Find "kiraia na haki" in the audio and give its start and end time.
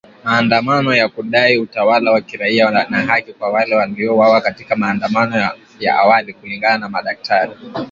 2.21-3.33